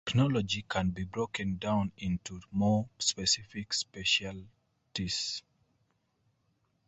[0.03, 5.43] Arachnology can be broken down into more specific specialties.